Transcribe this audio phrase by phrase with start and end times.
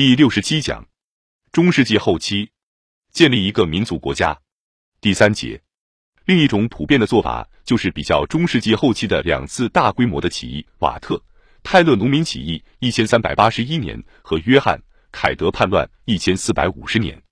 [0.00, 0.86] 第六十七讲，
[1.52, 2.52] 中世纪后期
[3.12, 4.40] 建立一个民族国家。
[4.98, 5.60] 第三节，
[6.24, 11.22] 另一种普遍的做法就是比较中世纪后期的两次大规模的起义：瓦特
[11.62, 14.80] 泰勒农民起义（一千三百八十一年）和约翰
[15.12, 17.22] 凯德叛乱（一千四百五十年）。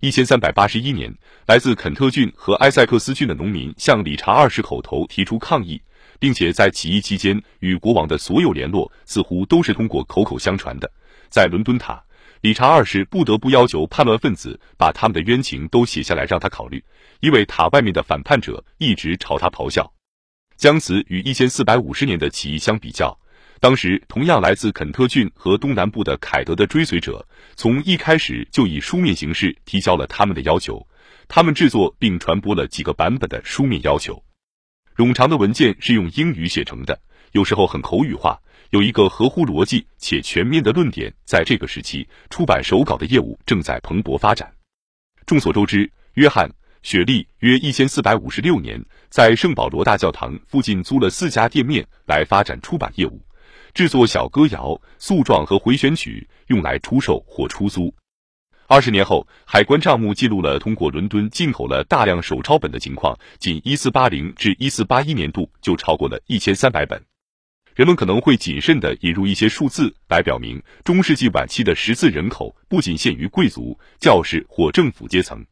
[0.00, 1.10] 一千三百八十一年，
[1.46, 5.80] 来自肯特郡和埃塞克斯郡的农民向理查二世口头提出抗议，
[6.18, 10.92] 并且在起义期间与国王的所有联络似乎都是通过口口相传的。
[11.32, 12.04] 在伦敦塔，
[12.42, 16.84] 理查二世不得不要求叛乱分子把他们的冤情都写下来让他考虑，
[17.20, 19.90] 因为塔外面的反叛者一直朝他咆哮。
[20.58, 23.18] 将此与一千四百五十年的起义相比较，
[23.60, 27.26] 当时同样来自肯特郡和东南部的凯德的追随者，
[27.56, 30.86] 从一开始就以书面形式提交了他们的要求，
[31.28, 34.22] 他们制作并传播了几个版本的书面要求。
[34.94, 37.00] 冗长的文件是用英语写成的，
[37.32, 38.38] 有时候很口语化。
[38.72, 44.50] 有一个合乎逻辑且全面的论点，在这个时期，出版手稿的业务正在蓬勃发展。
[45.26, 46.48] 众所周知，约翰·
[46.82, 53.20] 雪莉约一千四百五十六年在圣保罗大教堂附近租了四家店面来发展出版业务，
[53.74, 57.94] 制作小歌谣、诉状和回旋曲，用来出售或出租。
[58.68, 67.04] 二十年后，海关账目记录了通过伦敦进口了大量手抄本的情况，仅一四八零至一四八一年度就超过了一千三百本。
[67.74, 75.42] 人们可能会谨慎地引入一些数字来表明，中世纪晚期的识字人口不仅限于贵族、教士或政府阶层。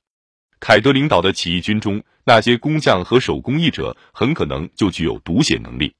[0.59, 5.95] 凯德领导的起义军中，那些工匠和手工艺者很可能就具有读写能力。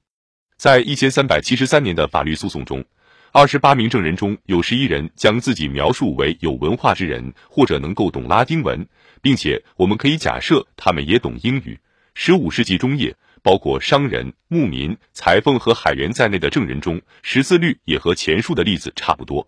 [0.57, 2.85] 在一千三百七十三年的法律诉讼中，
[3.31, 8.87] 二十八名证人中有十一人将自己描述为有文化之人，或者能够懂拉丁文，
[9.23, 11.79] 并且我们可以假设他们也懂英语。
[12.13, 13.15] 十五世纪中叶。
[13.43, 19.47] 包括商人、牧民、裁缝和海员在内的证人中，识字率也和前述的例子差不多。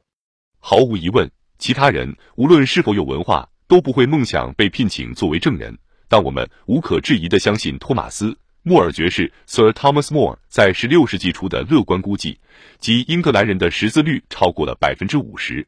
[0.59, 5.77] 毫无疑问，其他人无论是否有文化，都不会梦想被聘请作为证人。
[6.07, 12.39] 但我们无可置疑地相信，托马斯·莫尔爵士 （Sir Thomas More） 在十六世纪初的乐观估计，
[12.79, 15.67] 即英格兰人的识字率超过了百分之五十。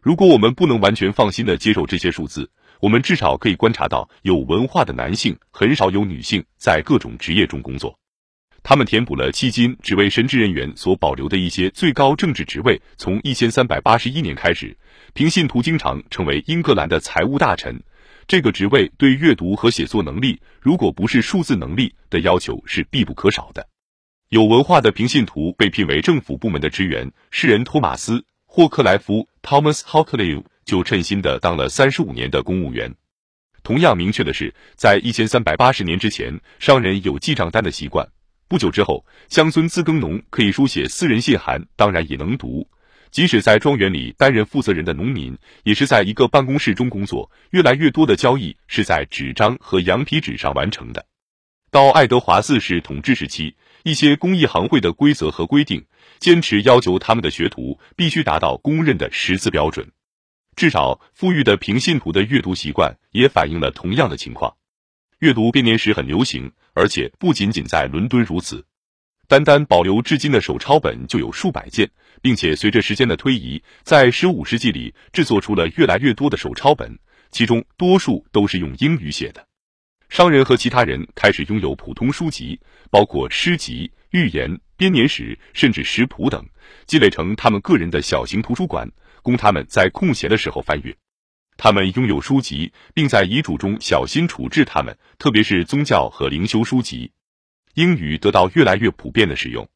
[0.00, 2.50] 如果我们不能完全放心地接受这些数字，
[2.80, 7.98] 我们至少可以观察到，有文化的男性很少有女性在各种职业中工作。
[8.62, 12.80] 他们填补了迄今只为神职人员所保留的一些最高政治职位。
[12.96, 14.74] 从一千三百八十一年开始，
[15.12, 17.78] 平信徒经常成为英格兰的财务大臣。
[18.26, 23.68] 这个职位对阅读和写作能力，如果不是数字能力的要求是必不可少的。
[24.30, 27.12] 有文化的平信徒被聘为政府部门的职员。
[27.30, 30.42] 诗人托马斯·霍克莱夫 （Thomas Hockley）。
[30.64, 32.94] 就称心的当了三十五年的公务员。
[33.62, 38.06] 同样明确的是，在一千三百八十年之前，商人有记账单的习惯。
[38.46, 42.68] 不久之后，乡村自耕农可以书写私人信函，当然也能读。
[43.10, 47.30] 即使在庄园里担任负责人的农民，也是在一个办公室中工作。
[47.52, 51.06] 越来越多的交易是在纸张和羊皮纸上完成的。
[51.70, 55.84] 到爱德华四世统治时期，一些公益行会的规则和规定，
[56.18, 59.90] 坚持要求他们的学徒必须达到公认的识字标准。
[60.56, 64.54] 至少，富裕的平信徒的阅读习惯也反映了同样的情况。
[65.18, 68.64] 阅读编年史很流行，而且不仅仅在伦敦如此。
[69.26, 76.98] 单单保留至今的手抄本就有数百件，并且随着时间的推移，在十五世纪里制作出了越来越多的手抄本，
[77.30, 79.46] 其中多数都是用英语写的。
[80.10, 82.60] 商人和其他人开始拥有普通书籍，
[82.90, 86.46] 包括诗集、寓言、编年史，甚至食谱等，
[86.86, 88.88] 积累成他们个人的小型图书馆。
[89.22, 90.96] 供他们在空闲的时候翻阅。
[91.56, 97.10] 他们拥有书籍，并在遗嘱中小心处置它们，特别是宗教和灵修书籍。
[97.74, 99.68] 英语得到越来越普遍的使用。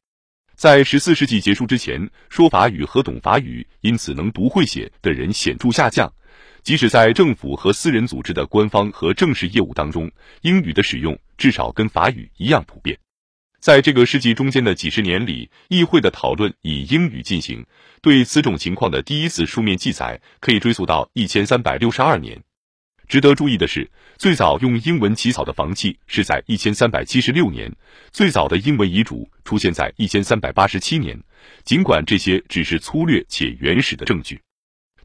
[0.55, 6.09] 在十四世纪结束之前，说法语和懂法语，因此能读会写的人显著下降。
[6.63, 10.09] 即使在政府和私人组织的官方和正式业务当中，
[10.43, 12.97] 英语的使用至少跟法语一样普遍。
[13.59, 17.65] 在这个世纪中间的几十年里，议会的讨论以英语进行。
[18.01, 22.41] 对此种情况的第一次书面记载可以追溯到一千三百六十二年。
[23.09, 27.69] 值得注意的是，最早用英文起草的房契是在一千三百七十六年，
[28.11, 31.19] 最早的英文遗嘱出现在一千三百八十七年。
[31.65, 34.39] 尽管这些只是粗略且原始的证据，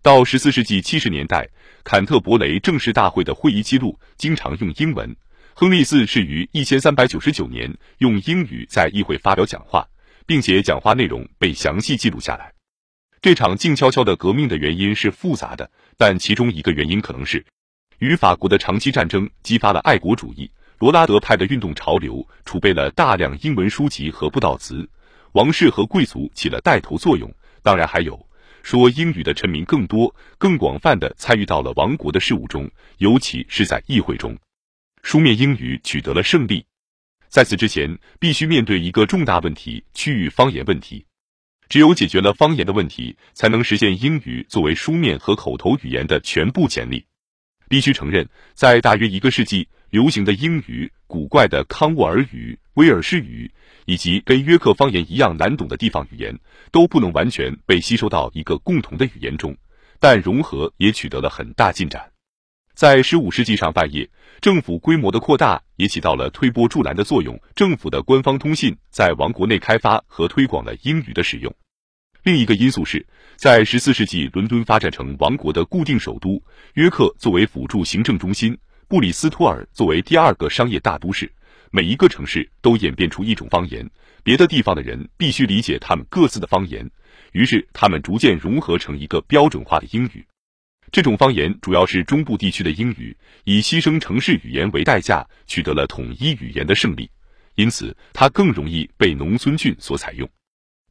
[0.01, 1.49] 到十四世纪七十年代，
[1.83, 5.17] 坎特伯雷正式大会的会议记录经常用英文。
[5.57, 9.87] 亨利四世于一千三百九十九年用英语在议会发表讲话，
[10.27, 12.53] 并且讲话内容被详细记录下来。
[13.23, 17.47] 这场静悄悄的革命的原因是复杂的，但其中一个原因可能是
[18.01, 24.91] 与法国的长期战争激发了爱国主义、罗拉德派的运动潮流，储备了大量英文书籍和布道词，
[25.35, 27.33] 王室和贵族起了带头作用。
[27.63, 28.29] 当然，还有
[28.65, 32.69] 说英语的臣民更多、更广泛的参与到了王国的事务中，
[32.99, 34.37] 尤其是在议会中。
[35.05, 36.65] 书面英语取得了胜利。
[37.29, 41.05] 在此之前，必须面对一个重大问题——区域方言问题。
[41.69, 47.05] 只有解决了方言的问题，才能实现英语作为书面和口头语言的全部潜力。
[47.69, 53.51] 必须承认，在大约一个世纪，流行的英语、古怪的康沃尔语、威尔士语，
[53.85, 56.35] 以及跟约克方言一样难懂的地方语言，
[56.73, 59.55] 都不能完全被吸收到一个共同的语言中。
[60.01, 62.14] 但融合也取得了很大进展。
[62.75, 64.11] 在十五世纪上半叶，
[64.41, 67.41] 政府规模的扩大也起到了推波助澜的作用。
[67.55, 71.55] 政府的官方通信在王国内开发和推广了英语的使用。
[72.25, 73.07] 另一个因素是，
[73.37, 76.43] 在十四世纪，伦敦发展成王国的固定首都，
[76.73, 81.33] 约克作为辅助行政中心，布里斯托尔作为第二个商业大都市，
[81.71, 83.89] 每一个城市都演变出一种方言，
[84.25, 86.91] 别的地方的人必须理解他们各自的方言，
[87.31, 90.27] 于是他们逐渐融合成一个标准化的英语。
[90.93, 97.11] 这种方言主要是中部地区的英语，以牺牲城市语言为代价，取得了统一语言的胜利，
[97.57, 100.29] 因此它更容易被农村郡所采用。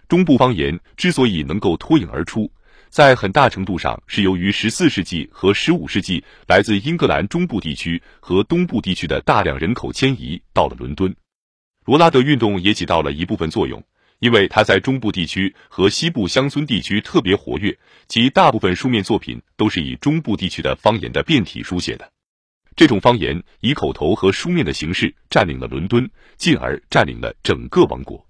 [0.10, 2.52] 中部方言之所以能够脱颖而出，
[2.90, 11.16] 在很大程度上是由于十四世纪和十五世纪来自英格兰中部地区和东部地区的大量人口迁移到了伦敦，
[11.86, 13.82] 罗拉德运动也起到了一部分作用。
[14.24, 17.78] 因为他在中部地区和西部乡村地区特别活跃，
[18.08, 22.10] 其大部分书面作品都是以中部地区的方言的变体书写的。
[22.74, 28.26] 这种方言以口头和书面的形式占领了伦敦，进而占领了整个王国。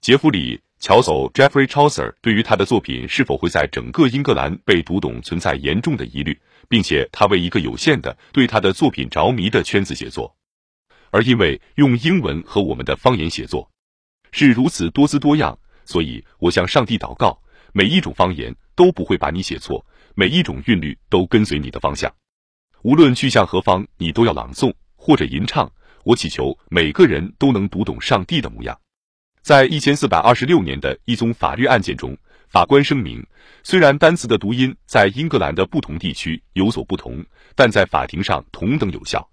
[0.00, 10.34] 杰弗里·乔叟 （Jeffrey Chaucer） 对于他的作品是否会在整个英格兰被读懂存在严重的疑虑，并且他为一个有限的对他的作品着迷的圈子写作，
[11.10, 13.70] 而因为用英文和我们的方言写作。
[14.38, 17.40] 是如此多姿多样，所以我向上帝祷告，
[17.72, 19.82] 每一种方言都不会把你写错，
[20.14, 22.14] 每一种韵律都跟随你的方向，
[22.82, 25.72] 无论去向何方，你都要朗诵或者吟唱。
[26.04, 28.78] 我祈求每个人都能读懂上帝的模样。
[29.40, 32.14] 在一千四百二十六年的一宗法律案件中，
[32.50, 33.26] 法官声明，
[33.62, 37.24] 虽然单词的读音在英格兰的不同地区有所不同，
[37.54, 39.26] 但在法庭上同等有效。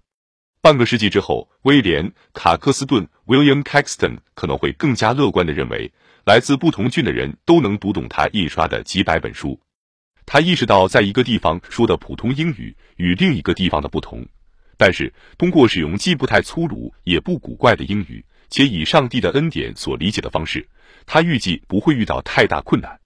[0.64, 5.92] 半个世纪之后，威廉·卡克斯顿 （William Caxton） 可能会更加乐观地认为，
[6.24, 9.60] 来自不同郡的人都能读懂他印刷的几百本书。
[10.24, 14.26] 他意识到，在一个地方说的普通英语与另一个地方的不同，
[14.78, 20.66] 但是通过使用既不太粗鲁也不古怪的英语，且以上帝的恩典所理解的方式，
[21.04, 22.98] 他预计不会遇到太大困难，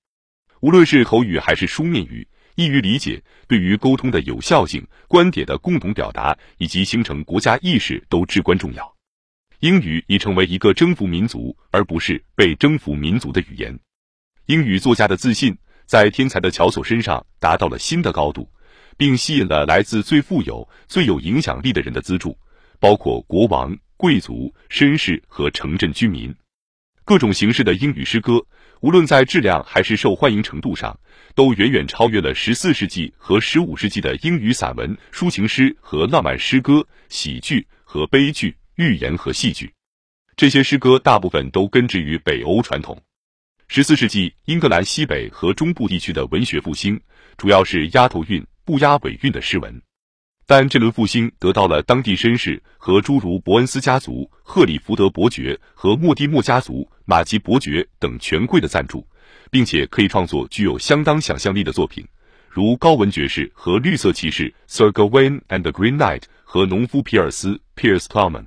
[0.60, 2.28] 无论是口语还是书面语。
[2.58, 8.96] 易于理解，对于沟通的有效性、观点的共同表达以及形成国家意识都至关重要。
[9.60, 13.78] 英语已成为一个征服民族而不是被征服民族的语言。
[14.46, 15.56] 英语作家的自信
[15.86, 18.50] 在天才的乔叟身上达到了新的高度，
[18.96, 22.36] 并吸引了来自最富有、最有影响力的人的资助，
[22.80, 26.34] 包括国王、贵族、绅士和城镇居民。
[27.04, 28.44] 各种形式的英语诗歌，
[28.80, 30.98] 无论在质量还是受欢迎程度上，
[31.34, 39.72] 都远远超越了十四世纪和十五世纪的英语散文、抒情诗和浪漫诗歌、喜剧和悲剧、寓言和戏剧。
[40.36, 43.00] 这些诗歌大部分都根植于北欧传统。
[43.66, 47.00] 十四世纪英格兰西北和中部地区的文学复兴，
[47.36, 49.82] 主要是押头韵不押尾韵的诗文。
[50.50, 59.06] 但这轮复兴得到了当地绅士和诸如伯恩斯家族、赫里福德伯爵和莫蒂莫家族、马吉伯爵等权贵的赞助，
[59.50, 62.02] 并且可以创作具有相当想象力的作品，
[62.48, 68.46] 如高文爵士和绿色骑士 Sir Gawain and the Green Knight 和农夫皮尔斯 Piers Plowman。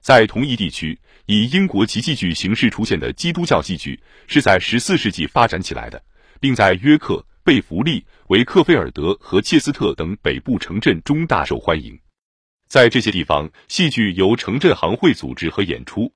[0.00, 6.02] 在同一地区，以英国奇戏剧形式出现的基督教戏剧是在十四世纪发展起来的，
[6.40, 7.22] 并在约克。
[7.46, 11.96] 贝弗利、维克菲尔德和切斯特等北部城镇中大受欢迎。
[12.66, 16.12] 在这些地方，戏剧由城镇行会组织和演出。